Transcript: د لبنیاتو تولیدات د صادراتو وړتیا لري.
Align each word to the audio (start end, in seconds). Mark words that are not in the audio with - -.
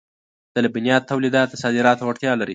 د 0.53 0.55
لبنیاتو 0.65 1.09
تولیدات 1.11 1.47
د 1.49 1.55
صادراتو 1.63 2.03
وړتیا 2.07 2.31
لري. 2.37 2.49